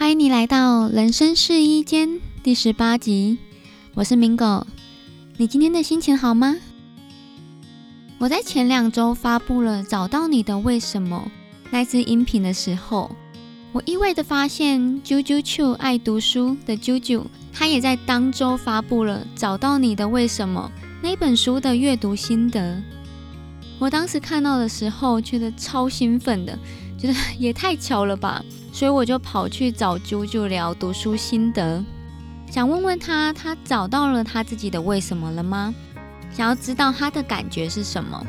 [0.00, 3.36] 欢迎你来到人生试衣间第十八集，
[3.92, 4.66] 我是明狗。
[5.36, 6.56] 你今天的心情好吗？
[8.16, 11.24] 我在前两周发布了《找到你的为什么》
[11.70, 13.14] 那支音频的时候，
[13.72, 17.22] 我意外的发现啾啾啾爱读书的啾啾，
[17.52, 20.72] 他也在当周发布了《找到你的为什么》
[21.02, 22.82] 那本书的阅读心得。
[23.78, 26.58] 我当时看到的时候，觉得超兴奋的，
[26.96, 28.42] 觉得也太巧了吧。
[28.72, 31.84] 所以我就跑去找啾啾聊读书心得，
[32.50, 35.74] 想问问他，他找到了他自己的为什么了吗？
[36.32, 38.24] 想要知道他的感觉是什么？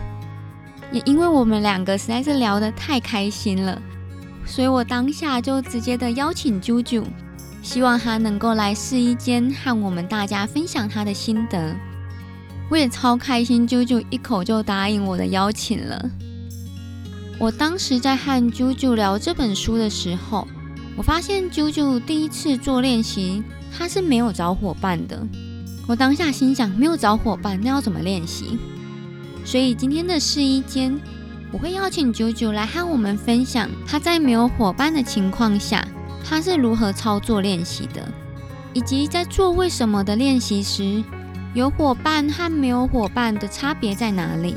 [0.92, 3.82] 也因为我们两个实在是聊得太开心了，
[4.46, 7.04] 所以我当下就直接的邀请啾啾，
[7.62, 11.76] 希望他能够来试衣间和我们大家分享他的心得。
[12.70, 16.10] 我也超开心，啾啾一口就答应我的邀请了。
[17.42, 20.48] 我当时在和啾啾聊这本书的时候，
[20.96, 23.44] 我发现啾啾第一次做练习，
[23.76, 25.26] 他是没有找伙伴的。
[25.88, 28.60] 我当下心想，没有找伙伴，那要怎么练习？
[29.44, 31.02] 所以今天的试衣间，
[31.52, 35.84] 我会邀请九九来和我们分享他在没有伙伴的情况下，
[36.24, 38.08] 他是如何操作练习的，
[38.72, 41.04] 以及在做为什么的练习时，
[41.56, 44.56] 有伙伴和没有伙伴的差别在哪里？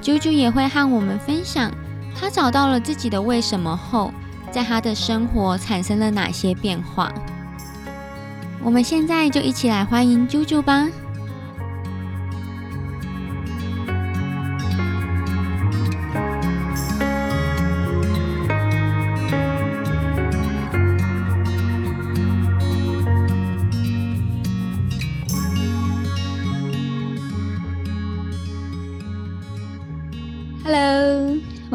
[0.00, 1.70] 九九也会和我们分享。
[2.14, 4.12] 他找到了自己的为什么后，
[4.50, 7.12] 在他的生活产生了哪些变化？
[8.62, 10.88] 我们现在就一起来欢迎啾啾吧。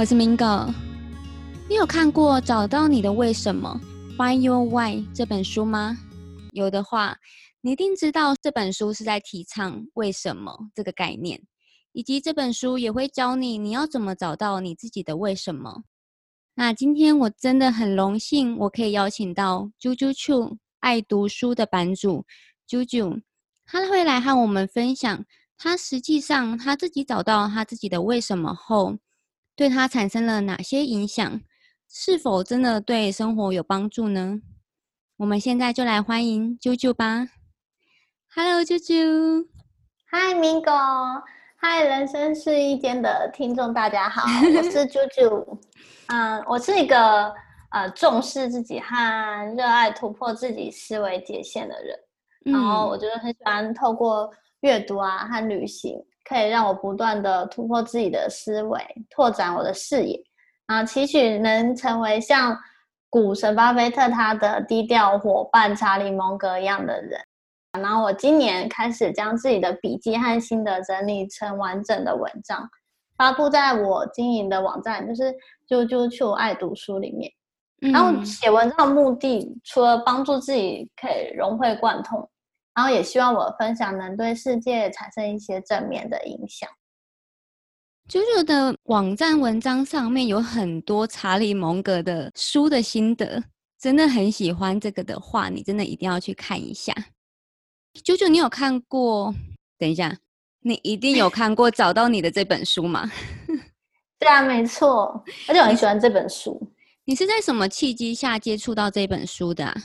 [0.08, 0.74] 是明哥，
[1.68, 3.78] 你有看过《找到你的为什么》
[4.16, 5.98] （Find Your Why） 这本书吗？
[6.54, 7.18] 有的话，
[7.60, 11.42] 你一定知道这本书是在提倡“为什么”这个概念，
[11.92, 15.84] 以及这本书也会教你你要怎么找到你自己的为什么。
[16.56, 22.26] 那今天我真的很荣幸，我可以邀请到啾啾啾爱读书的版主
[22.66, 23.22] 啾啾，
[23.66, 25.26] 他会来和我们分享
[25.58, 28.96] 他实际上他自己找到他自己的为什么后。
[29.58, 31.42] 对他产生了哪些影响？
[31.90, 34.40] 是否真的对生活有帮助呢？
[35.18, 37.28] 我们现在就来欢迎啾啾吧。
[38.36, 39.48] Hello，啾啾。
[40.12, 40.72] Hi，明哥。
[41.60, 45.58] Hi，人生试衣间的听众，大家好，我是啾啾。
[46.06, 47.34] 嗯，我是一个
[47.72, 51.98] 呃重视自己和热爱突破自己思维界限的人。
[52.46, 55.98] 然后，我觉得很喜欢透过阅读啊和旅行。
[56.28, 60.22] 可以让我不断的突破自己的思维，拓展我的视野，
[60.66, 62.58] 啊，期许能成为像
[63.10, 67.20] 股神巴菲特他的低调伙伴查理蒙格一样的人。
[67.80, 72.68] 然后我今年开始将自己的笔记和心得整理成完整的文章，
[73.16, 75.32] 发布在我经营的网站，就是
[75.70, 77.32] 啾啾啾爱读书里面。
[77.80, 82.28] 然后写文章的目的，除了帮助自己可以融会贯通。
[82.78, 86.70] 然后也希望我分享能对世界产生一些正面的影响。
[88.08, 93.44] 九九的网站文章上面有很多查理蒙格的书的心得，
[93.80, 96.94] 真的很喜欢这个的话，你真的一定要去看一下。
[98.04, 99.34] 九九，你有看过？
[99.80, 100.16] 等一下，
[100.60, 103.12] 你一定有看过《找到你的》这本书吗？
[104.20, 106.62] 对啊，没错，而且我很喜欢这本书。
[107.06, 109.76] 你是在什么契机下接触到这本书的？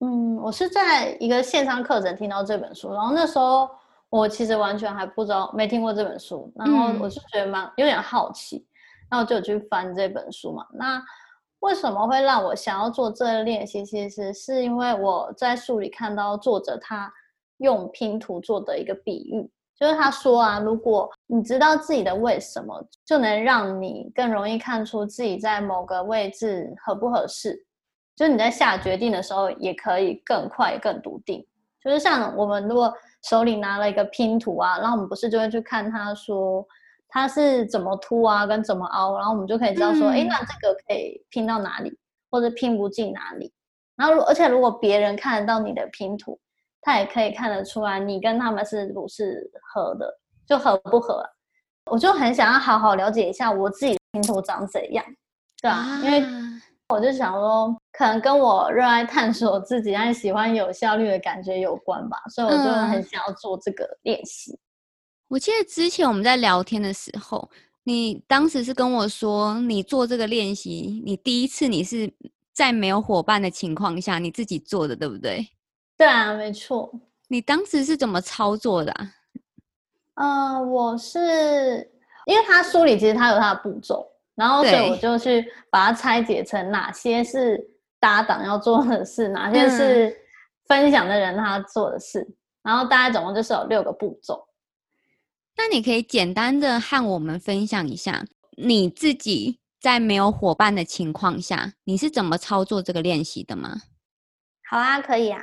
[0.00, 3.68] 嗯，我是在一个线上课程听到这本书，然后那时候
[4.08, 8.66] 我其实完全还不知道，没听过这本书，然后我就觉得蛮有点好奇，
[9.10, 10.66] 然后就去翻这本书嘛。
[10.72, 11.02] 那
[11.58, 13.84] 为什么会让我想要做这个练习？
[13.84, 17.12] 其实是因为我在书里看到作者他
[17.58, 19.46] 用拼图做的一个比喻，
[19.78, 27.62] 就是他说啊，如果你知道自己的为什么，就能让你更容易看出自己在某个位置合不合适。
[28.20, 31.42] 就是你在下决定的时候，也可以更快、更笃定。
[31.82, 36.62] 就是像我们如果手里拿了一个拼图啊，然后我们不是就会去看它，说
[37.08, 41.98] 它是怎么凸啊，跟怎么凹，然后我们就可以知道说，哎，那这个可以拼到哪里，
[42.30, 43.50] 或者拼不进哪里。
[43.96, 46.38] 然后，而且如果别人看得到你的拼图，
[46.82, 50.14] 他也可以看得出来你跟他们是不是合的，
[50.46, 51.24] 就合不合。
[51.90, 55.02] 我就很想要好好了解一下我自己的拼图长怎样，
[55.62, 55.98] 对吧？
[56.04, 56.22] 因为。
[56.92, 64.58] 我就想说，可能跟我热爱探索自己、爱喜欢有效率的感觉有关吧，所以我就很想要做这个练习。
[65.28, 67.50] 我记得之前我们在聊天的时候，
[67.84, 72.12] 你当时是跟我说，你做这个练习，你第一次你是
[72.52, 75.46] 在没有伙伴的情况下你自己做的，对不对？
[75.96, 76.92] 对啊，没错。
[77.28, 78.92] 你当时是怎么操作的？
[80.14, 81.90] 嗯，我是
[82.26, 87.56] 因为他书里其实他有他的步骤，然后所以我就去把它拆解成哪些是
[88.00, 90.16] 搭档要做的事，哪些是
[90.66, 92.26] 分享的人他做的事，
[92.62, 94.48] 然后大概总共就是有六个步骤。
[95.56, 98.24] 那你可以简单的和我们分享一下
[98.56, 103.76] 你自己在没有伙伴的情况下，你是怎么操作这个练习的吗？
[104.70, 105.42] 好啊，可以啊。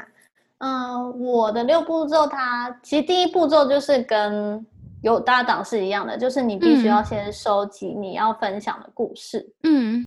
[0.60, 4.66] 嗯，我的六步骤，它其实第一步骤就是跟
[5.04, 9.54] 有搭档是一样的，就是你必须要先收集你要分享的故事。
[9.62, 10.04] 嗯，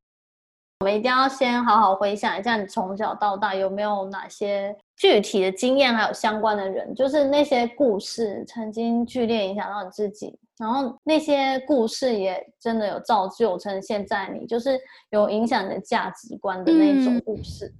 [0.81, 14.81] 我们一定要先好好回想一下，你从小到大有没有哪些具体的经验，还有相关的人，就是那些故事曾经剧烈影响到你自己，然后那些故事也真的有造就成现在你，就是
[15.11, 17.71] 有影响你的价值观的那种故事。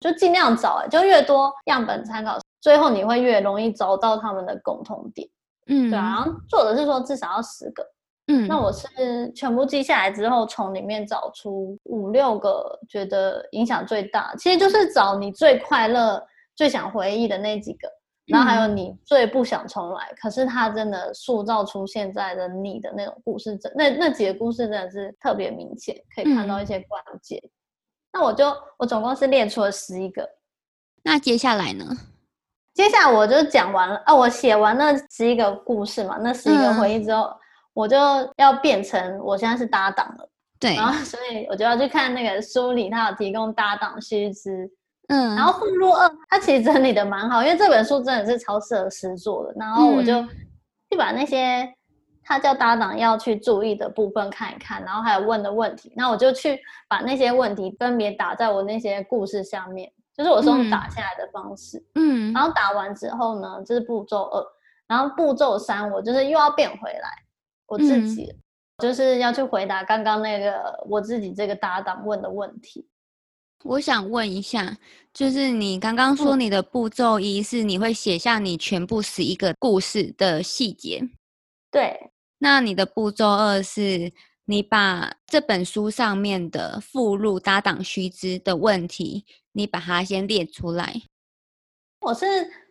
[0.00, 5.28] 就尽量找，就越多样本参考，最后你会越容易找到他们的共同点。
[5.68, 6.02] 嗯，对啊。
[6.02, 7.84] 然后作者是说至少要十个，
[8.30, 16.22] 嗯，那我是全部记下来之后，从里面找出五六个觉得影响最大，其实就是找你最快乐、
[16.54, 17.88] 最想回忆的那几个，
[18.26, 27.42] 然后还有你最不想重来，可是他真的塑造出现在的你的那种故事，真那那几个故事真的是特别明显，可以看到一些关键。
[28.12, 30.28] 那我就我总共是列出了十一个，
[31.02, 31.86] 那接下来呢？
[32.74, 37.30] 接下来我就讲完了啊，我写完那十一个故事嘛，那十一个回忆之后，
[37.78, 37.96] 我就
[38.36, 40.28] 要变成我现在是搭档了。
[40.58, 44.68] 对，然后所以我就要去看那个书里，他有提供搭档须知。
[45.08, 49.54] 嗯，然后附录二，他其实整理的蛮好，因为这本书真的是超适合诗作的。
[49.56, 50.20] 然后我就
[50.90, 51.72] 去把那些。
[52.30, 64.46] 他叫搭档要去注意的部分看一看，然后还有问的问题，那我就去把那些问题分别打在我那些故事下面，就是我是用打下来的方式，嗯，然后打完之后呢，这是步骤二，
[64.86, 67.08] 然后步骤三我就是又要变回来，
[67.68, 68.34] 我自己
[68.78, 72.88] 就是要去回答刚刚那个我自己这个搭档问的问题。
[73.64, 74.78] 我想问一下，
[75.12, 81.02] 就是你刚刚说你的步骤一是你会写下你全部十一个故事的细节，
[81.70, 82.10] 对。
[82.38, 84.12] 那你的步骤二是，
[84.44, 91.02] 你把这本书上面的附录搭档须知的问题，你把它先列出来。
[92.02, 92.26] 我是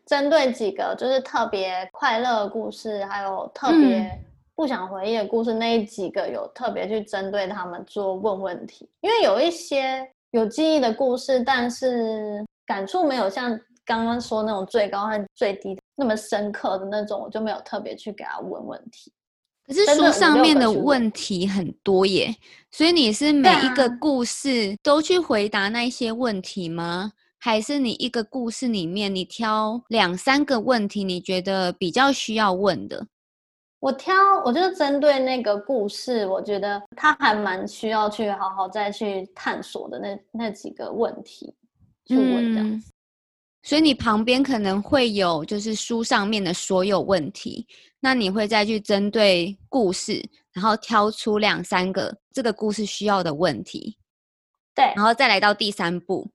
[0.06, 4.26] 针对几个就是特别快乐的故事，还有特别
[4.58, 8.90] 不想回忆的故事那几个，有特别去针对他们做问问题。
[9.02, 19.14] 因为有一些有记忆的故事，但是感触没有像刚刚说那种最高和最低那么深刻的那种，我就没有特别去给他问问题。
[19.68, 22.36] 可是书上面的问题很多耶，
[22.72, 27.12] 所以你是每一个故事都去回答那些问题吗？
[27.38, 33.06] 还是你一个故事里面你挑两三个问题，你觉得比较需要问的？
[33.80, 41.54] 我挑，我就是针对那个故事，我觉得他还蛮需要去好好再去探索的那那几个问题
[42.06, 42.92] 去问这样子。
[43.64, 47.68] 所以你旁边可能会有就是书上面的所有问题。
[48.00, 53.98] 那你会再去针对故事，然后挑出两三个这个故事需要的问题，
[54.76, 56.30] 对，然后再来到第三步，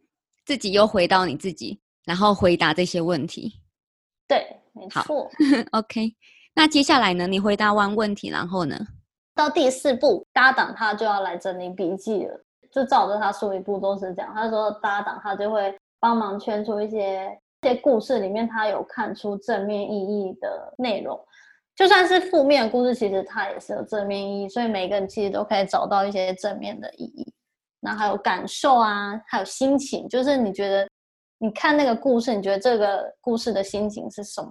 [0.44, 3.60] 自己又回到你自己，然后回答这些问题。
[4.26, 5.30] 对，没错。
[5.70, 6.12] OK，
[6.54, 7.26] 那接下来呢？
[7.26, 8.76] 你回答完问题，然后呢？
[9.34, 12.38] 到第四步，搭档他就要来整理笔记了，
[12.70, 14.32] 就照着他说一步都是这样。
[14.34, 21.18] 他说搭档他就会帮忙圈出一些这些故事里面他有看出正面意义的内容。
[21.74, 27.32] 就算是负面的故事，其实它也是有正面意义，所以每个人其实都可以找到一些正面的意义。
[27.80, 30.86] 那还有感受啊，还有心情，就是你觉得
[31.38, 34.50] 你看那个故事，你觉得这个故事的心情是什么？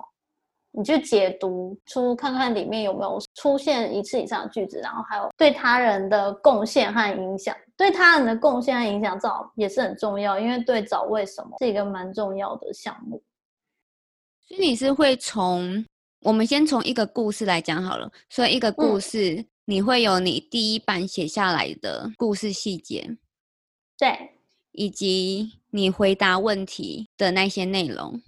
[0.72, 7.56] 你去解读出看看里面有没有出现一次以上的句子，然后还有对他人的贡献和影响。
[7.78, 13.22] 对他人的贡献和影响找也是很重要，因为对找为什么是一个蛮重要的项目。
[14.48, 15.86] 所以你是会从。
[16.24, 23.18] 我们先从一个故事来讲好了，所以一个故事你会有你第一版写下来的故事细节，
[23.98, 24.30] 对，
[24.72, 28.22] 以及你回答问题的那些内容，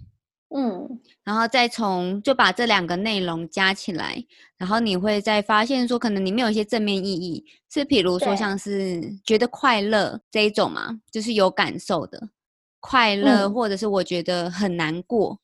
[0.50, 4.24] 嗯，然后再从就把这两个内容加起来，
[4.56, 12.28] 然后你会再发现说，可能里面有一些正面意义，是比如说像是觉得快乐这一种嘛，就是有感受的
[12.80, 15.38] 快乐，或者是我觉得很难过。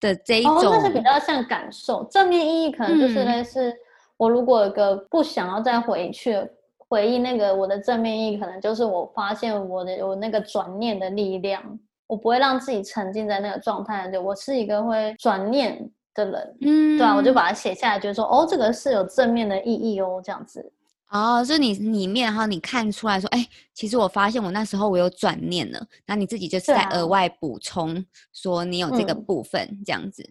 [0.00, 3.72] 的这一种，那是比较像感受，正面意义可能就是类似
[4.18, 6.36] 我如果有个不想要再回去
[6.76, 11.78] 回忆那个我的正面意义，可能就是我发现我的有那个转念的力量，
[12.14, 14.16] 我不会让自己沉浸在那个状态里。
[14.16, 15.76] 我是一个会转念
[16.14, 20.72] 的人，嗯，对啊，我就把它写下来，觉得说哦，这个是有正面的意义哦，这样子。
[21.10, 30.24] 哦，就你里面，哈你看出来说，哎，其实我发现我那时候我有转念了，那你自己就是在额外补充说你有这个部分这样子。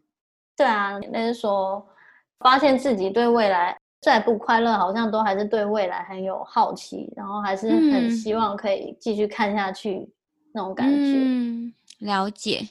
[0.56, 1.86] 对啊，那是说
[2.40, 10.10] 发现自己对未来再不快乐，好像都还是对未来很有好奇，然后还是很希望可以继续看下去
[10.54, 10.96] 那种感觉。
[10.96, 12.70] 嗯，了解。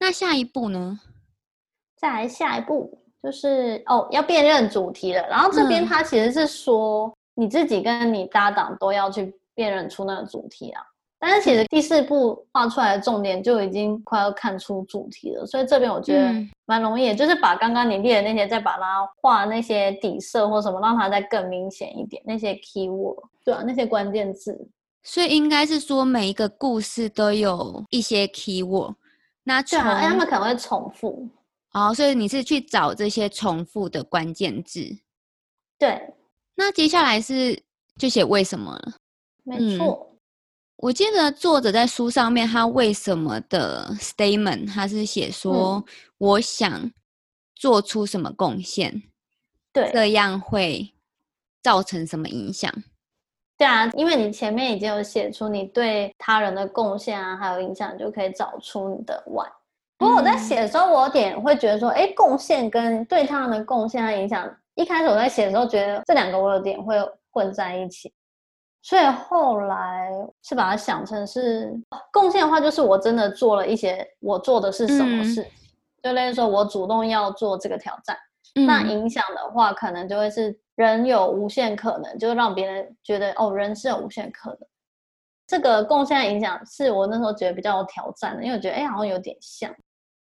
[0.00, 0.98] 那下一步呢？
[1.96, 5.26] 再来下一步就是哦，要辨认主题了。
[5.28, 7.14] 然后这边他其实是说。
[7.36, 10.80] 你自己跟你搭档都要去辨认出那个主题啊，
[11.18, 16.32] 但是其实第四步画出来的重点就已经快要看出主题了，所以这边我觉得
[16.64, 24.56] 蛮容易，就是把刚刚你列的那些再把它画那些底色或什么，让它再更明显一点，那些 key word，对啊，那些关键字。
[25.04, 28.94] 所以应该是说每一个故事都有一些 key word，
[29.44, 31.28] 那对啊，他们可能会重复。
[31.72, 34.98] 哦，所以你是去找这些重复的关键字，
[35.78, 36.00] 对。
[36.54, 37.60] 那接下来是
[37.98, 38.94] 就写为什么了？
[39.42, 40.16] 没错，
[40.76, 45.84] 我记得作者在书上面他为什么的 statement，他是写说
[46.16, 46.90] 我想
[47.56, 49.02] 做出什么贡献，
[49.72, 50.94] 对，这样会
[51.60, 52.72] 造成什么影响？
[53.56, 59.48] 对啊，因为你前面已经有写出你对他人的贡献啊，还有影响，就可以找出你的 why。
[59.96, 64.52] 不过我在写的时候，我有点会觉得说，哎，贡献跟对他人的贡献和影响。
[64.74, 66.96] 一开始我在写的时候，觉得这两个我有点会
[67.30, 68.12] 混在一起，
[68.82, 70.10] 所以后来
[70.42, 71.72] 是把它想成是
[72.12, 75.46] 贡献的话，就是我真的做了一些我做的是什么事，
[76.02, 78.16] 就类似说我主动要做这个挑战。
[78.66, 84.58] 那影响的话，可能就会是人有无限可能，就是让别人觉得哦，人是有无限可能。
[85.46, 89.72] 这个贡献影响是我那时候觉得比较有挑战的，因为我觉得哎，好像有点像。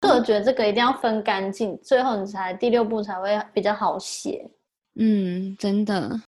[0.00, 4.48] 所以我觉得这个一定要分干净，最后你才第六步才会比较好写。
[4.94, 6.20] 嗯，真的。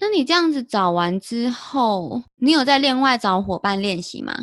[0.00, 4.34] 那你这样子找完之后，你有在另外找伙伴练习吗？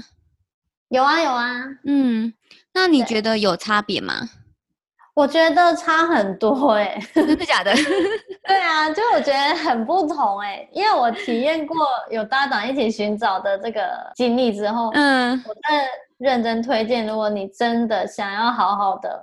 [0.87, 1.61] 有啊，有啊。
[1.83, 2.33] 嗯，
[2.73, 4.29] 那你觉得有差别吗？
[5.13, 7.73] 我觉得差很多哎，真的假的？
[8.47, 11.77] 对啊，就我觉得很不同哎，因为我体验过
[12.09, 13.81] 有搭档一起寻找的这个
[14.15, 15.87] 经历之后，嗯，我在。
[16.21, 19.19] 认真推荐，如果你真的想要好好的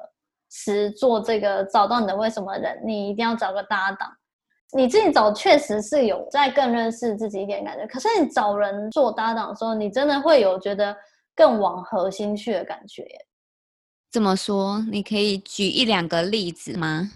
[0.51, 4.11] 实做这个，找到你的为什么人，你一定要找个搭档。
[4.73, 10.93] 你自己找确实是有在更认识自己一点感觉，可是你找人做搭档的时候，你真的会有觉得
[11.37, 13.07] 更往核心去的感觉。
[14.11, 14.85] 怎么说？
[14.91, 17.11] 你可以举一两个例子吗？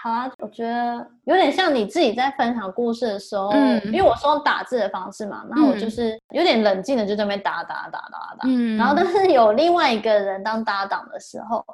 [0.00, 3.50] 好啊，我觉得有点像你自己在分享故事的时候，
[3.86, 11.64] 因为我是用打字的方式嘛，那我就是有点冷静的就在那边打打打打打，然后但是有另外一个人当搭档的时候，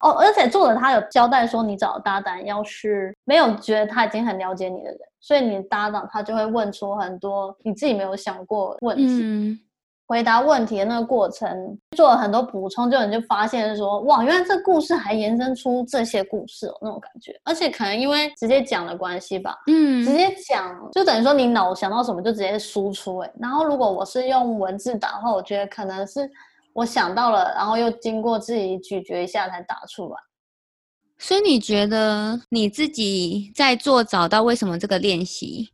[0.00, 9.58] 哦，而且作者他有交代说，你找搭档要是没有觉得他已经很了解你的人，所以你搭档他就会问出很多你自己没有想过问题。
[10.06, 17.34] 回答问题的那个过程，做了很多补充，就你就发现说，哇，原来这故事还延伸出这些故事哦，那种感觉。
[17.44, 26.30] 而且可能因为直接讲的关系吧，嗯，直接讲就等于说你脑想到什么就直接输出，哎，然后如果我是用文字打的话，我觉得可能是
[26.74, 30.16] 我想到了，然后又经过自己咀嚼一下才打出来。
[31.16, 35.70] 所以你觉得你自己在做找到为什么这个练习？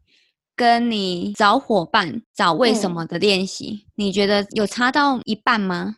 [0.60, 5.96] 跟你找伙伴、找为什么的练习，你觉得有差到一半吗？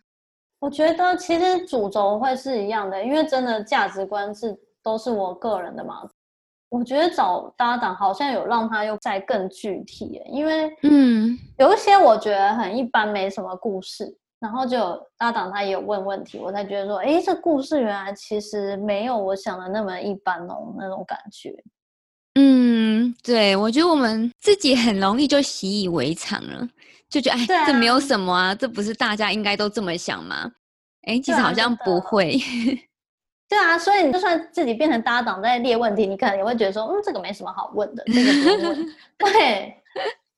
[0.61, 6.09] 我觉得其实主轴会是一样的，因为真的价值观是都是我个人的嘛。
[6.69, 21.52] 我觉得找搭档好像有让他又再更具体，因为嗯，有一些我觉得很一般，没什么故事，然后就有搭档他也有问问题，我才觉得说，哎，这故事原来其实没有我想的那么一般哦，那种感觉。
[22.35, 22.72] 嗯，
[23.23, 26.69] 对，我觉得我们自己很容易就习以为常了，
[27.09, 30.50] 就觉得哎，这没有什么啊，这不是大家应该都这么想吗？
[31.02, 32.38] 哎，其实好像不会。
[33.49, 38.87] 对啊，所以你就算自己变成搭档在列问题，你可能也会觉得说，嗯，这个没什么好问的，这个不问。
[39.19, 39.75] 对，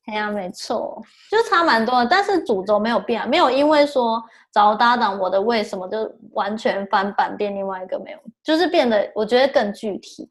[0.07, 1.01] 哎呀，没错，
[1.31, 10.29] 就差蛮多的，但是主轴没有变，没有因为说找搭档，我的为什么就完全翻版变另外一个没有，就是变得我觉得更具体。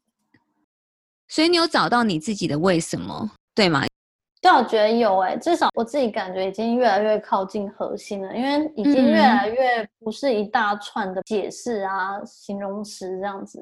[1.27, 3.85] 所以你有找到你自己的为什么，对吗？
[4.41, 13.59] 对，我觉得有诶，至少我自己感觉已经越来越靠近核心了，因为已经越来越不是一大串的解释啊、形容词这样子。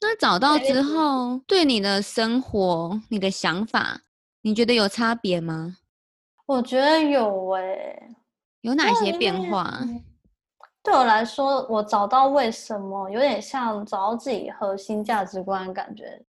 [0.00, 4.00] 那找到之后，对你的生活、你的想法
[4.40, 5.76] 你觉得有差别吗？
[6.46, 8.08] 我觉得有诶，
[8.62, 9.80] 有哪些变化？
[10.82, 16.22] 对我来说，我找到为什么，有点像找到自己核心价值观的感觉。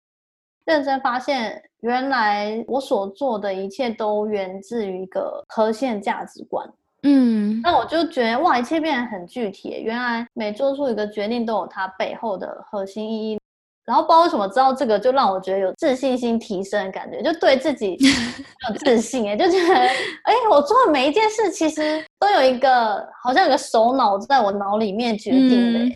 [0.65, 6.67] 认真发现，原来我所做的一切都源自于一个核心价值观。
[7.03, 9.81] 嗯，那我就觉得哇，一切变得很具体。
[9.83, 13.39] 原来每做出一个决定都有它背后的核心意义。
[13.85, 17.97] 然后不知道为什么知道这个，就让我觉得有自信心提升的感觉，就对自己
[18.69, 25.95] 有自信哎，就觉得哎，我做的每一件事其实都有一个好像有个首脑在我脑里面决定的，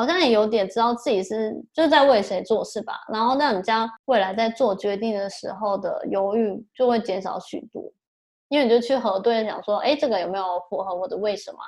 [0.00, 2.94] 好像也有点知道自己是就是在为谁做事吧。
[3.12, 7.82] 然后让你将未来在做决定的时候的犹豫就会减少许多，
[8.48, 11.58] 因为你就去核对，想说哎，这个有没有符合我的为什么？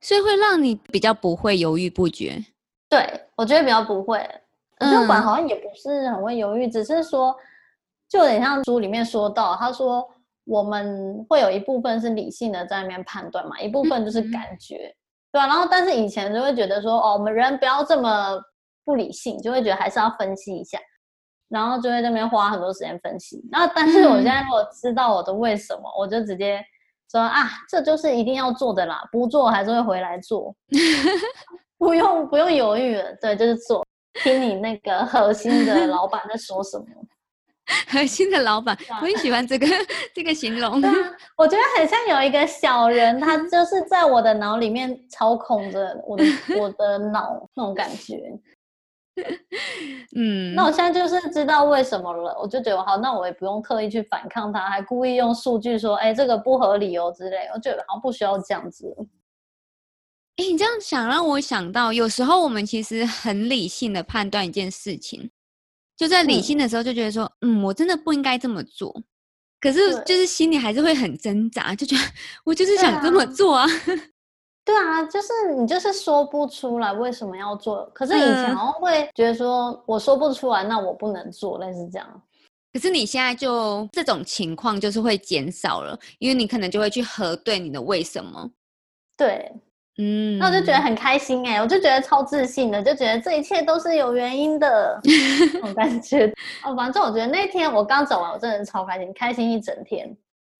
[0.00, 2.42] 所以会让你比较不会犹豫不决。
[2.88, 3.06] 对，
[3.36, 4.18] 我觉得比较不会，
[4.80, 7.36] 就管好像也不是很会犹豫，只是说，
[8.08, 10.08] 就有点像书里面说到，他说
[10.44, 14.94] 我们会有一部分是理性的在那边判断嘛，一部分就是感觉，
[15.34, 15.48] 对啊。
[15.48, 18.40] 然后但是以前就会觉得说，哦，我们人不要这么
[18.84, 20.78] 不理性，就会觉得还是要分析一下，
[21.48, 23.42] 然后就会那边花很多时间分析。
[23.50, 26.64] 然后但是我现在如果知道我的为什么，我就直接
[27.10, 30.54] 说啊，这就是一定要做的啦，不做还是会回来做。
[31.76, 33.84] 不用不用犹豫了，对，就是做，
[34.22, 36.86] 听你那个核心的老板在说什么。
[37.88, 39.66] 核心的老板，我很喜欢这个
[40.14, 40.82] 这个形容。
[41.36, 46.24] 我觉得很像有一个小人，他就是在我的脑里面操控着我的
[46.60, 48.20] 我的脑那种感觉。
[50.16, 58.92] 嗯，那我现在就是知道为什么了，我就觉得好，那我也不用特意去反抗他，还故意用数据说，哎，这个不合理哦之类，我觉得好像不需要这样子。
[60.36, 65.30] 哎，你这样想让我想到，有时候我们其实很理性的判断一件事情，
[65.96, 68.94] 就在理性的时候就觉得说，嗯，我真的不应该这么做，
[69.60, 72.02] 可是就是心里还是会很挣扎，就觉得
[72.44, 73.66] 我就是想这么做啊。
[74.64, 82.22] 对啊，就是你就是说不出来为什么要做，可是以前好像会觉得说我说不出来，那我不能做，类似这样。
[82.72, 88.50] 可是你现在就这种情况就是会减少了，因为你可能就会去核对你的为什么。
[89.16, 89.52] 对。
[89.98, 95.00] 嗯，那我就觉得很开心哎，我就觉得超自信的，就觉得这一切都是有原因的，
[95.62, 96.26] 我感觉。
[96.64, 100.16] 哦，反正我觉得那天我刚走完，我真的是超开心，开心一整天。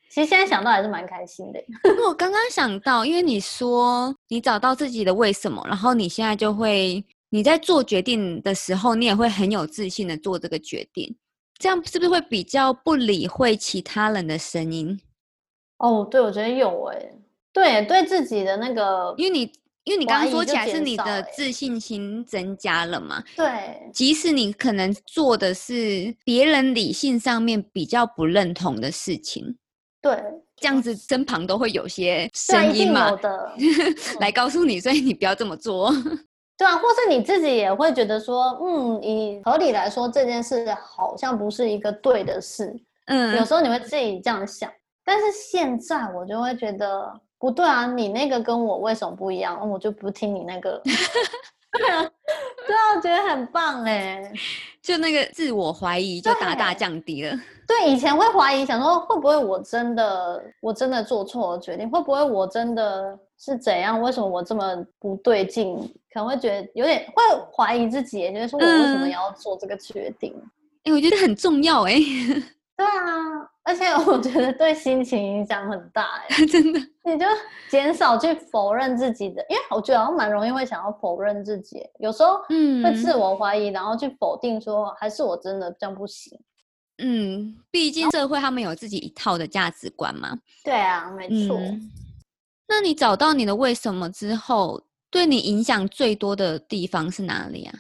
[0.09, 1.59] 其实现在想到还是蛮开心的。
[2.07, 11.13] 我刚刚想到，因为你说你找到自己的为什么，然后你现在就会你在做决定的时候，你也会很有自信的做这个决定，
[11.59, 14.97] 这样是不是会比较不理会其他人的声音？
[15.79, 17.11] 哦，对，我觉得有哎。
[17.55, 19.43] 对，对自己的那个，因为你，
[19.85, 23.23] 因为你刚刚说起来是你的自信心增加了嘛？
[23.37, 29.57] 对，即使你可能做的是别人理性上面比较不认同的事情，
[30.03, 30.21] 对，
[30.57, 33.53] 这样子身旁都会有些声音嘛，的
[34.19, 35.93] 来告诉你，所以你不要这么做。
[36.59, 42.75] 对啊，或是你自己也会觉得说，嗯，以合理来说，这件事好像不是一个对的事。
[43.07, 44.69] 嗯，有时候你会自己这样想，
[45.05, 47.21] 但是现在我就会觉得。
[47.39, 49.69] 不对啊，你那个跟我为什么不一样？
[49.69, 50.81] 我就不听你那个。
[51.77, 52.03] 对啊，
[52.67, 54.33] 对啊，我觉得很棒哎，
[54.81, 57.37] 就那个自我怀疑就大大降低了。
[57.67, 61.91] 对，以前会怀疑，想说会不会我真的我真的做错了决定？
[61.91, 64.01] 会不会我真的是怎样？
[64.01, 65.77] 为什么我这么不对劲？
[66.13, 70.33] 可能会觉得有点会怀疑自己，觉得说我为什么要做这个决定？
[70.85, 71.95] 哎，我觉得很重要哎。
[72.77, 73.51] 对啊。
[73.67, 77.25] 而且我觉得对心情影响很大，哎，真的，你就
[77.71, 86.39] 减少去否认自己的，因为我觉得我蛮容易会想要否认自己，有时候嗯会自我怀疑，然后去否定说还是我真的这样不行。
[86.99, 90.39] 嗯，毕竟社会他们有自己一套的价值观嘛。
[90.63, 91.59] 对啊，没错。
[92.69, 94.79] 那你找到你的为什么之后，
[95.11, 97.75] 对你影响最多的地方是哪里啊？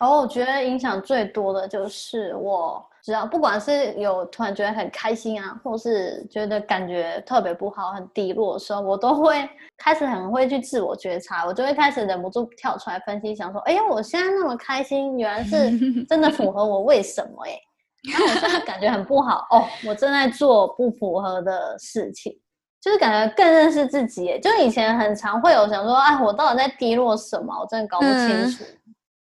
[0.00, 2.88] 哦，我觉得影响最多的就是我。
[3.08, 17.46] 只要不管是有突然觉得很开心啊，或是觉得感觉特别不好、很低落的时候，我都会开始很会去自我觉察，我就会开始忍不住跳出来分析，想说：哎呀，我现在那么开心，原来是 真的符合我为什么？
[17.46, 17.58] 哎，
[18.12, 22.38] 然后我现在感觉很不好哦，我正在做不符合的事情，
[22.78, 24.38] 就是感觉更认识自己。
[24.42, 27.58] 就以前很常会有想说：哎，我到底在低落什么？
[27.58, 28.64] 我真的搞不清楚。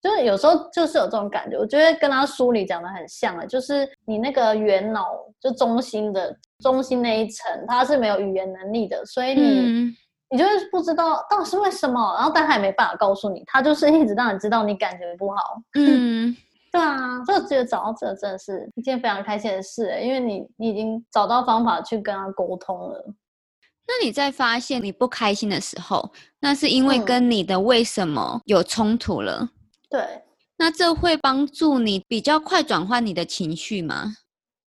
[0.04, 9.96] 就是有时候就是有这种感觉，我觉得跟他书里讲的很像啊，就是你那个元脑就中心的中心那一层，它是没有语言能力的，所以你
[10.28, 16.36] 你就是不知道到底是为什么，然后但他也没办法告诉你，他就是一直让你知道你感觉不好，嗯，
[16.70, 23.14] 对啊，就觉得找到这个真的是一件非常开心的事，因为你你已经找到方法去跟他沟通了。
[23.86, 29.48] 那你在发现你不开心的时候，那是因为跟你的为什么有冲突了？
[29.94, 30.22] 对，
[30.58, 34.12] 那这会帮助你比较快转换你的情绪吗？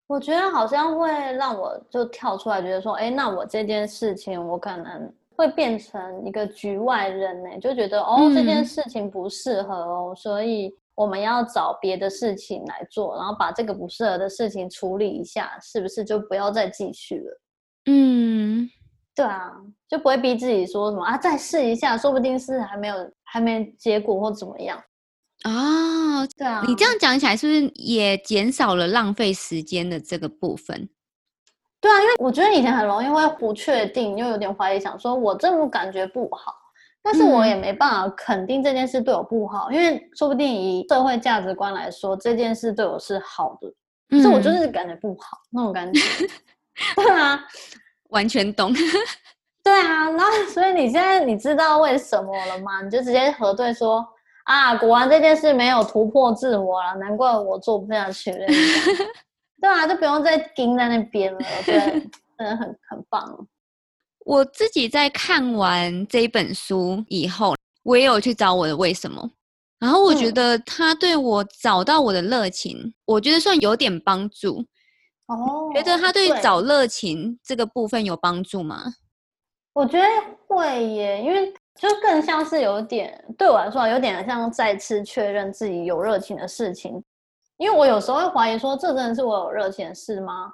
[0.06, 10.74] 我觉得好像会让我就跳出来，觉得说，哎，那我这件事情我可能会变成一个局外人呢，就觉得哦，这件事情不适合哦，所以。
[10.96, 17.40] 我们要找别的事情来做，然后把这个不适合的事情处理一下，是不是就不要再继续了？
[17.87, 18.70] 嗯，
[19.12, 19.50] 对啊，
[19.88, 24.80] 就不会逼自己说什么啊，再试一下，说不定是还没有还没结果或怎么样
[25.44, 26.26] 啊？
[26.37, 30.88] 对啊，你这样讲起来是不是也减少了浪费时间的这个部分？
[31.80, 36.54] 对啊，因为我觉得以前很容易会不确定，又有点怀疑，想说我这种感觉不好。
[37.07, 43.70] 但是我也没办法肯定这件事对我不好，因为说不定以社会价值观来说，这件事对我是好的，
[44.09, 46.00] 可是我就是感觉不好那种感觉。
[46.96, 47.38] 对啊，
[48.09, 48.72] 完全懂。
[49.62, 52.80] 对啊，然后所以你现在你知道为什么了吗？
[52.80, 54.02] 你就直接核对说
[54.44, 58.46] 啊，果然这件事没有突破自我了，难怪我做不下去了。
[59.61, 61.38] 对啊，就不用再盯在那边了。
[61.64, 61.74] 对，
[62.38, 63.46] 真的很很棒。
[64.26, 69.30] 我自己在看完这本书以后，我也有去找我的为什么，
[69.78, 74.64] 然后我觉得他对我找到我的热情，我觉得算有点帮助。
[75.26, 78.94] 哦，觉得他对找热情这个部分有帮助吗？
[79.72, 80.07] 我觉得
[80.46, 87.02] 会耶，因为就更像是有点对我来说，有点像再次确认自己有热情的事情。
[87.56, 90.52] 因为我有时候会怀疑说，这真的是我有热情的事吗？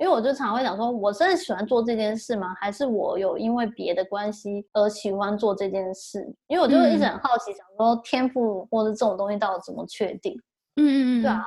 [0.00, 2.54] 因为我就常会想说，我真的喜欢做这件事吗？
[2.58, 6.26] 还是我有因为别的关系而喜欢做这件事？
[6.46, 10.34] 因为我就一直很好奇，想说天赋或者这种东西到底怎么确定？
[10.76, 11.44] 嗯嗯嗯，对啊。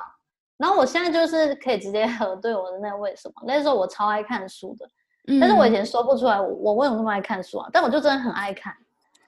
[0.57, 3.33] 然后我现在就是可以直接核对我的那为什么。
[3.45, 4.87] 那时候我超爱看书的，
[5.39, 7.69] 但是我以前说不出来我我为什么那么爱看书啊？
[7.73, 8.73] 但我就真的很爱看。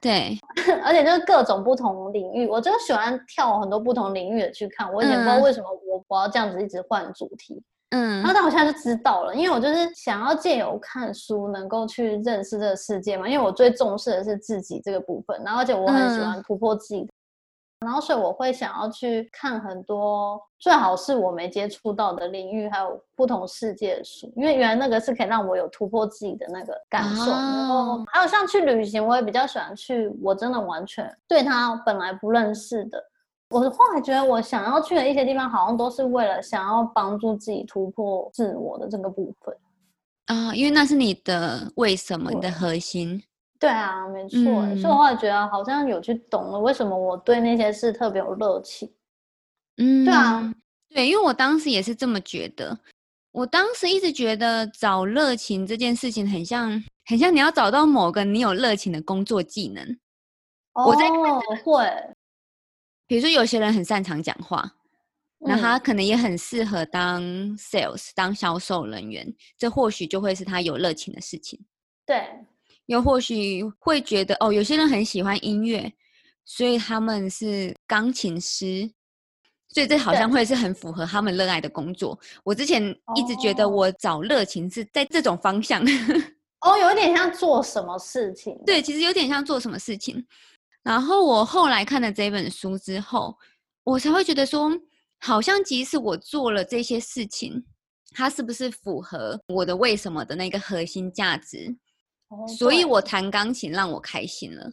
[0.06, 0.38] 对，
[0.84, 4.92] 而且就是各种不同领域，我就喜欢跳很多不同领域的去看。
[4.92, 7.60] 我以前不知道为什么我我要这样子一直换主题。
[7.90, 13.28] 嗯，然后但我现在就知道了，因为我就是想要借由看书能够去认识这个世界嘛。
[13.28, 17.08] 因为我最重视的是自己这个部分，然后而且我很喜欢突破自己，
[17.86, 27.30] 然后所以我会想要去看很多最好是我没接触到的领域，还有不同世界的书，因为原来那个是可以让我有突破自己的那个感受。
[27.30, 33.02] 然后还有像去旅行，我也比较喜欢去我真的完全对他本来不认识的。
[33.50, 39.56] 我后来觉得，我想要去的一些地方，好像都是为了想要帮助自己突破自我的这个部分
[40.26, 43.22] 啊，因为那是你的为什么，你的核心。
[43.58, 44.40] 对啊，没错。
[44.76, 48.90] 所以我后来觉得，好像有去懂了为什么我对那些事特别有热情。
[49.78, 50.54] 嗯，对啊，
[50.90, 52.78] 对，因为我当时也是这么觉得。
[53.32, 59.98] 我当时一直觉得找热情这件事情，很像，很像你要找到某个你有热情的工作技能。
[60.72, 62.14] 我在看会。
[63.06, 64.68] 比如说，有些人很擅长讲话，
[65.38, 67.22] 那他可能也很适合当
[67.58, 71.60] sales，当销售人员，这或许就会是他有热情的事情。
[72.06, 72.26] 对，
[72.86, 75.92] 又或许会觉得，哦，有些人很喜欢音乐，
[76.44, 78.90] 所以他们是钢琴师，
[79.68, 82.18] 所以这好像会是很符合他们热爱的工作。
[82.44, 82.82] 我之前
[83.16, 85.82] 一直觉得，我找热情是在这种方向。
[86.62, 88.56] 哦，有点像做什么事情？
[88.64, 90.24] 对，其实有点像做什么事情。
[90.82, 93.36] 然后我后来看了这本书之后，
[93.84, 94.70] 我才会觉得说，
[95.18, 97.64] 好像即使我做了这些事情，
[98.12, 101.76] 它是不是符合我的为什么的那个核心价值？
[102.58, 104.70] 所以我弹钢琴让我开心了。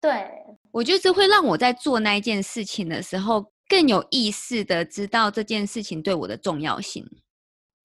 [0.00, 0.30] 对，
[0.70, 7.04] 我觉得这会让我在做那一件事情的时候更有意识的知道这件事情对我的重要性。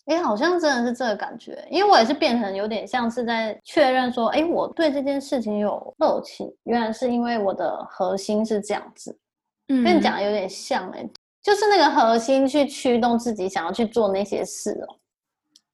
[0.05, 9.15] 哎，好像真的是这个感觉，因为我也是变成有点像是在确认说，哎，我对这件事情有热情，原来是因为我的核心是这样子，
[9.67, 11.07] 嗯，跟你讲的有点像，哎，
[11.43, 14.97] 就是那个核心去驱动自己想要去做那些事哦。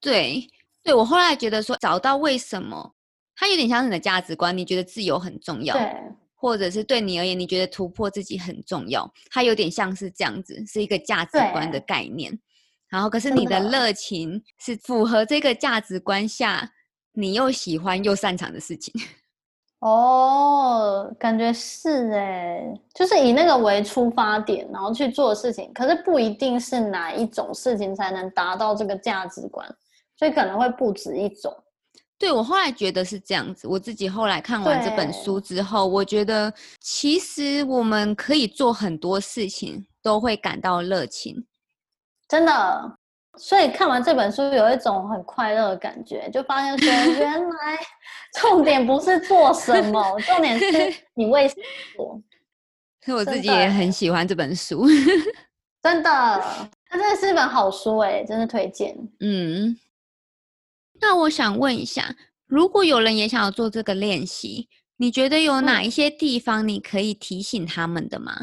[0.02, 0.46] 对，
[0.86, 2.94] 对我后来觉得说，找到为什么，
[3.36, 5.92] 它有点像是你的价值观，你觉得自由很重要，对，
[6.36, 12.40] 或者是对你而言，你觉得突破自己很重要，它有点像是这样子，是一个价值观的概念。
[12.88, 16.72] 然后，可是你的热情是符合这个价值观下，
[17.14, 18.94] 你又喜欢又擅长的事情。
[19.82, 25.72] 哦，感觉是哎，就是以那个为出发点，然后去做事情。
[25.74, 29.68] 可是不一定是哪一种事情才能达到这个价值观，
[30.18, 31.56] 所以可能会不止一种。
[32.18, 39.86] 对我后来觉得是这样子，我自己后来看完这本书之后，我觉得其实我们可以做很多事情。
[40.06, 41.44] 都会感到热情。
[42.28, 42.98] 真的，
[43.40, 47.80] 所以看完这本书有一种很快乐的感觉，就发现说， 原来
[48.40, 51.64] 重点不是做什么，重点是 你为什么
[51.96, 52.22] 做。
[53.04, 54.86] 所以我自己也很喜欢这本书，
[55.82, 56.12] 真的，
[56.88, 58.96] 它真的是一本好书哎，真的推荐。
[59.22, 59.76] 嗯，
[61.02, 62.16] 那我想问一下，
[62.48, 68.34] 如果有人也想要做这个练习，你觉得有哪一些地方你可以提醒他们的吗？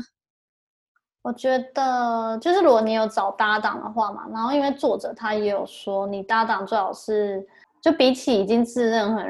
[1.22, 7.46] 我觉得就是如果你有找搭档的话嘛，然后因为作者他也有说，你搭档最好是
[7.82, 9.24] 就比起已经自认很。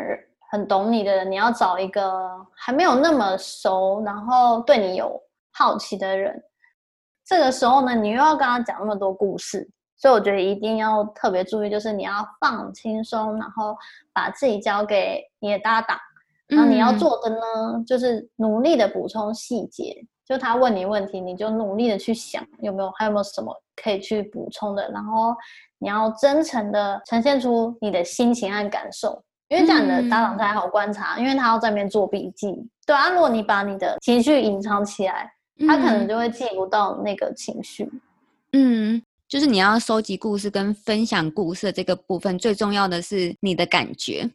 [0.55, 5.19] 很懂你的人，你要找一个还没有那么熟，然后对你有
[5.51, 6.39] 好奇的人。
[7.25, 9.67] 这个时候呢，你又要跟他讲那么多故事，
[10.03, 13.77] 所以我觉得一定要特别注意，就是你要放轻松，然后
[14.13, 15.97] 把自己交给你的搭档。
[16.49, 20.05] 然后你要做的呢，就是努力的补充细节。
[20.27, 24.91] 就他问你问题，你就努力的去想有没有还有没有什么可以去补充的。
[24.91, 25.33] 然后
[25.79, 29.23] 你要真诚的呈现出你的心情和感受。
[29.51, 32.53] 因为这样的搭档才好观察，因为他要在那边做笔记。
[32.85, 35.31] 对啊，如果你把你的情绪隐藏起来，
[35.65, 37.89] 他可能就会记不到那个情绪。
[38.53, 39.01] 嗯，
[39.33, 44.29] 就是你要收集故事跟分享故事的这个部分，最重要的是你的感觉。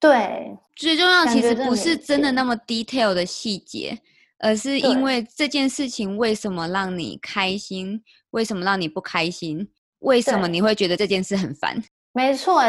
[0.00, 3.98] 对，最重要其实不是真的那么 detail 的细节，
[4.38, 11.84] 而是因为这件事情为什么让你开心，为什么让你不开心，为什么你会觉得这件事很烦？
[12.14, 12.62] 没错。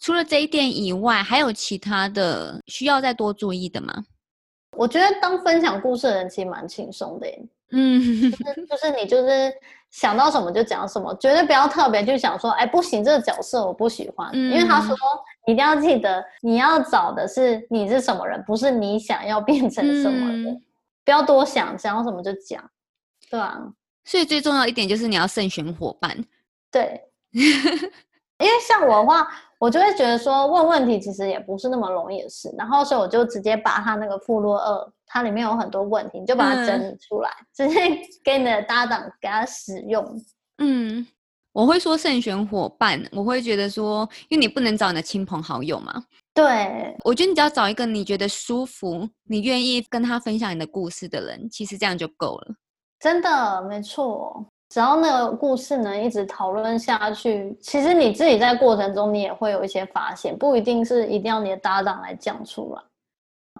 [0.00, 4.04] 除了这一点以外，还有其他的需要再多注意的吗？
[4.76, 7.28] 我觉得当分享故事的人其实蛮轻松的，
[7.70, 8.00] 嗯，
[8.32, 9.52] 就是就是你就是
[9.92, 14.96] 想到什么就讲什么，绝对不要特别去想说，哎，不行，这个角色我不喜欢，因为他说
[15.46, 20.60] 一定要记得你要找的是你是什么人，不是你想要变成什么人，
[21.04, 22.60] 不要多想，想要什么就讲，
[23.30, 23.60] 对啊。
[24.04, 26.16] 所以最重要一点就是你要慎选伙伴，
[26.72, 27.00] 对，
[27.32, 29.28] 因为像我的话。
[29.62, 37.74] 我就会觉得说问问题其实也不是那么容易的事，然后所以我就直接把他那个附录二，它里面有很多问题，你就把它整理出来，直接
[38.24, 40.02] 给你的搭档给他使用。
[40.56, 41.06] 嗯，
[41.52, 46.02] 我会说慎选伙伴，我会觉得说，因为你不能找你的亲朋好友嘛。
[46.32, 52.54] 对，我觉得你只要找一个你觉得舒服、你愿意跟他分享你的故事的人，其实这样就够了。
[52.98, 54.46] 真的，没错。
[54.70, 62.82] 只要那个故事能一直讨论下去，其实你自己在过程中你也会有一些发现，不一定是一定要你的搭档来讲出来，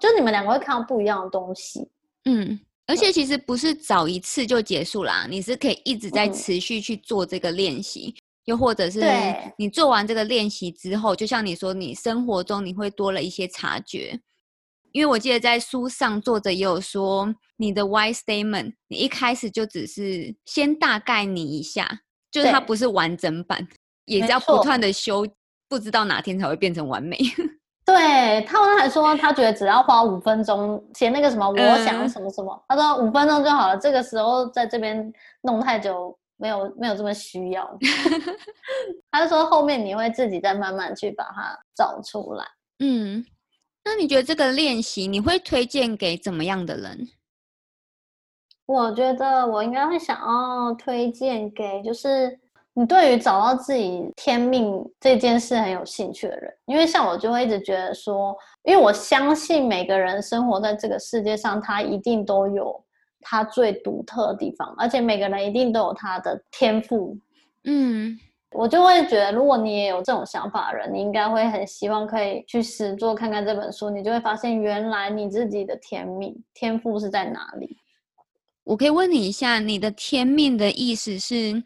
[0.02, 1.88] 就你们两个会看到不一样的东西。
[2.24, 8.12] 嗯，而且其实不是找一次就结束啦，你是可以一直在持续去做这个练习，
[8.46, 9.00] 又或者是
[9.56, 14.18] 你做完这个练习之后，就像你说，你生活中你会多了一些察觉。
[14.90, 22.00] 因为我记得在书上作者也有说，你的 why statement，你一开始就只是先大概你一下，
[22.32, 23.66] 就是它不是完整版，
[24.06, 25.24] 也是要不断的修，
[25.68, 27.16] 不知道哪天才会变成完美。
[27.84, 33.76] 对他刚才说，他觉得只要花五分钟写那个什么，我想什么什么，他说五分钟就好了。
[33.76, 37.78] 这个时候在这边弄太久，没有没有这么需要。
[39.10, 42.46] 他就说后面你会自己再慢慢去把它找出来。
[42.78, 43.24] 嗯。
[43.84, 47.08] 那你觉得这个练习你会推荐给怎么样的人？
[48.64, 52.38] 我觉得我应该会想要推荐给就是
[52.74, 62.82] 你对于找到自己天命这件事很有兴趣的人，因为像我就会一直觉得说，因为我相信每个人生活在这个世界上，他一定都有
[63.20, 67.16] 他最独特的地方，而且每个人一定都有他的天赋。
[67.64, 68.18] 嗯。
[68.54, 77.78] 我就会觉得，如果你也有这种想法的人，你应该会很希望可以去实做看看这本书，你就会发现原来你自己的天命天赋是在哪里。
[78.64, 81.64] 我可以问你一下，你的天命的意思是？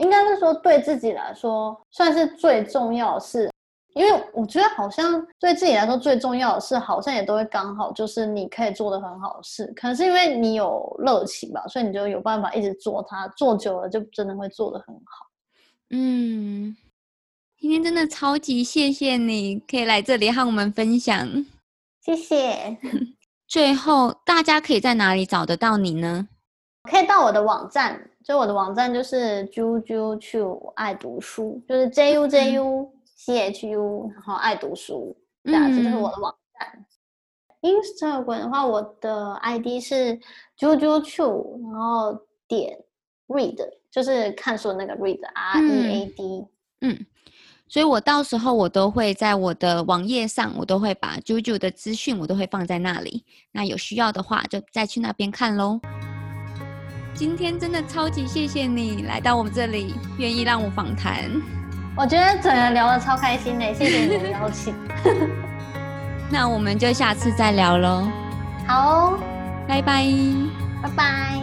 [0.00, 3.50] 应该是说对自己来说算是最重要的事，
[3.94, 15.26] 因为我觉得好像对自己来说最重要的事，好像也都会刚好就是你可以做的很好的事，可能是因为你有热情吧，所以你就有办法一直做它，做久了就真的会做的很好。
[15.90, 16.76] 嗯，
[17.56, 21.46] 今天真的超级谢谢你，可以来这里和我们分享。
[22.02, 22.76] 谢谢。
[23.46, 26.26] 最后，大家可以在哪里找得到你呢？
[26.90, 36.86] 可以到我的网站，就我的网站就是 juju 爱读书，就是 j u j u c h u，然后爱读书，这样子就是我的网站。
[37.60, 40.18] Instagram 的话，我的 ID 是
[40.58, 42.78] juju 然后点
[43.28, 43.56] read。
[43.90, 46.46] 就是看书的那个 read，R E A D，
[46.80, 47.06] 嗯，
[47.68, 55.78] 所以我到时候我都会在我的网页上，我都会把 JoJo 的资讯我都会放在那里，那有需要的话就再去那边看喽。
[57.14, 61.30] 今天真的超级谢谢你来到我们这里，愿意让我访谈。
[61.96, 64.74] 我觉得整个聊得超开心的，谢谢你的邀请。
[66.28, 68.08] 那我们就下次再聊喽。
[68.66, 69.16] 好，
[69.68, 70.04] 拜拜，
[70.82, 71.40] 拜拜。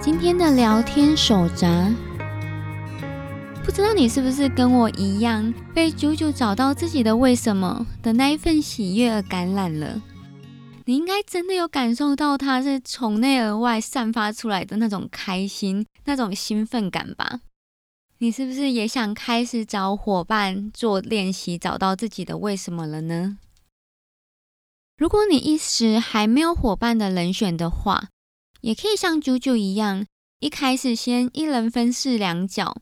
[0.00, 1.68] 今天的聊天手札。
[3.62, 10.02] 不知道你是不是跟我一样，被九九找到自己的为什么的那一份喜悦而感染了？
[10.86, 17.40] 你应该真的有感受到它是从内而外散发出来的那种开心、那种兴奋感吧？
[18.18, 23.38] 你是不是也想开始找伙伴做练习，找到自己的为什么了呢？
[24.96, 28.08] 如果你一时还没有伙伴的人选的话，
[28.62, 30.04] 也可以像九九一样，
[30.40, 32.76] 一开始先一人分饰两角。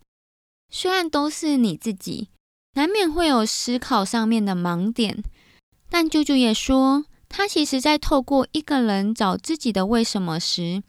[0.70, 2.28] 虽然都是你自己，
[2.74, 5.22] 难免会有思考上面的盲点，
[5.88, 10.82] 但舅舅也说，他其实在透过一个人找自己的为什么时，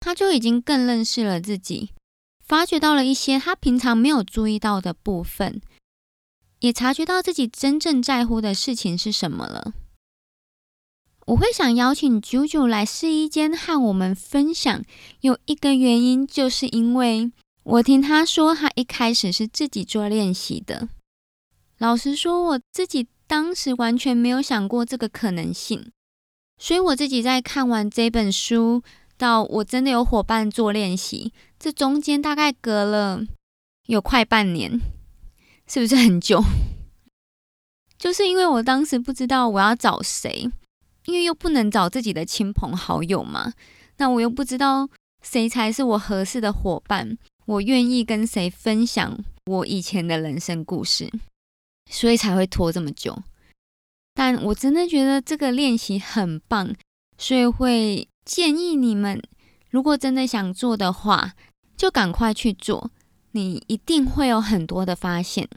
[0.00, 1.92] 他就已经更认识了自己，
[2.44, 5.62] 发觉到了一些他平常没有注意到的部分，
[6.60, 9.72] 也察觉到自己真正在乎的事情是什么了。
[11.28, 14.84] 我会想邀请九九来试衣间和我们分享，
[15.22, 17.32] 有一个原因，就是因为。
[17.64, 20.88] 我听他说，他一开始是自己做练习的。
[21.78, 25.90] 老实说，我自己当时完全没有想过这个可能性。
[26.58, 28.82] 所以我自己在看完这本书
[29.16, 33.22] 到我真的有伙伴做练习，这中间大概隔了
[33.86, 34.80] 有快半年，
[35.66, 36.42] 是不是很久？
[37.98, 40.50] 就是因为我当时不知道我要找谁，
[41.06, 43.54] 因为又不能找自己的亲朋好友嘛，
[43.96, 44.88] 那我又不知道
[45.22, 47.16] 谁才是我合适的伙伴。
[47.46, 51.12] 我愿意跟谁分享我以前的人生故事，
[51.90, 53.22] 所以才会拖这么久。
[54.14, 56.74] 但我真的觉得这个练习很棒，
[57.18, 59.22] 所以会建议你们，
[59.68, 61.34] 如果真的想做的话，
[61.76, 62.90] 就赶快去做，
[63.32, 65.48] 你一定会有很多的发现。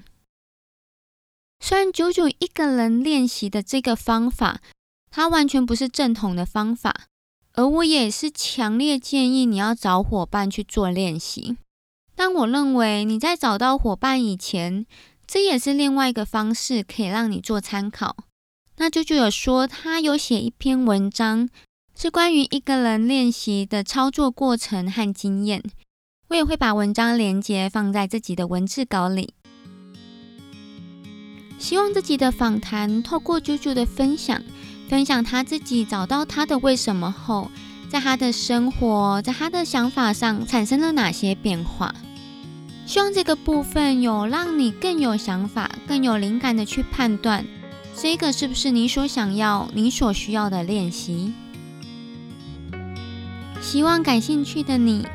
[1.60, 4.62] 虽然九九一个人练习的这个方法，
[5.10, 7.06] 它完全不是正统的方法，
[7.54, 11.58] 而我也是强烈建议你要找伙伴去做练习。
[12.17, 14.88] 但我认为你在找到伙伴以前，
[15.27, 18.17] 这也是另外一个方式，可以让你做参考。
[18.77, 21.47] 那舅舅有说，他有写一篇文章，
[21.95, 25.63] 是关于一个人练习的操作过程和经验。
[26.30, 29.36] 我也会把文章连接放在自己的文字稿里。
[31.60, 34.41] 希望自己的访谈透过舅舅的分享，
[34.89, 37.51] 分享他自己找到他的为什么后，
[37.89, 41.93] 在他的生活，在他的想法上产生了哪些变化。
[42.88, 47.45] 希望这个部分有让你更有想法、更有灵感的去判断，
[47.93, 51.34] 这个是不是你所想要、你所需要的练习。
[53.60, 55.06] 希望感兴趣的你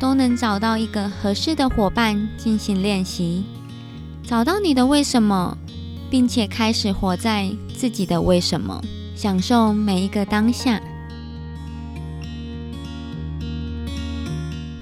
[0.00, 3.44] 都能找到一个合适的伙伴进行练习，
[4.24, 5.58] 找到你的为什么，
[6.08, 8.82] 并且开始活在自己的为什么，
[9.14, 10.80] 享受每一个当下。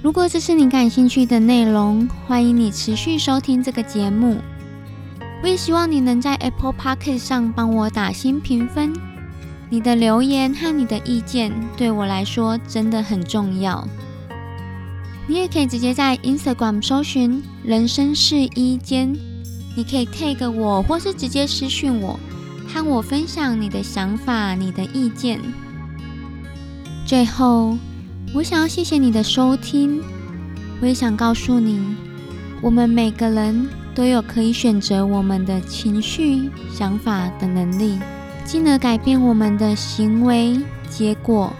[0.06, 4.36] 如果这是你感兴趣的内容，欢迎你持续收听这个节目。
[5.42, 8.92] 我也希望你能在 Apple p o c k e t 上帮我打新评分。
[9.68, 13.84] 你的留言和你的意见对我来说真的很重要。
[15.26, 19.12] 你也可以直接在 Instagram 搜寻“人生试衣间”，
[19.76, 22.16] 你可以 tag 我，或是直接私讯我，
[22.68, 25.40] 和我分享你的想法、你的意见。
[27.04, 27.76] 最后。
[28.34, 30.02] 我想要谢谢你的收听，
[30.80, 31.96] 我也想告诉你，
[32.60, 37.98] 我们每个人都有可以选择我们的情绪、想法的能力，
[38.44, 40.60] 进而改变我们的行为
[40.90, 41.50] 结果，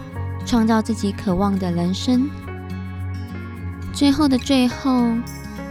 [0.45, 2.29] 创造自己渴望的人生。
[3.91, 5.07] 最后的最后，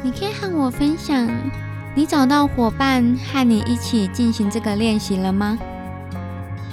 [0.03, 1.29] 你可以和我分享，
[1.95, 5.57] 你找到伙伴和你一起进行这个练习了吗？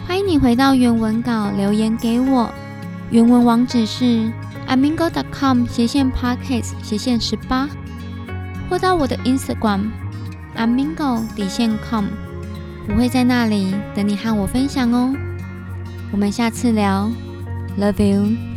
[0.07, 2.51] 欢迎你回到原文稿留言给我。
[3.14, 4.32] 原文网址是
[4.68, 7.70] amingo.com 斜线 podcast 斜线十八，
[8.68, 9.91] 或到我的 Instagram
[10.57, 12.05] amingo 底线 com，
[12.89, 15.14] 我会在那里等你和我分享哦。
[16.11, 17.11] 我们下次聊
[17.80, 18.53] ，Love you。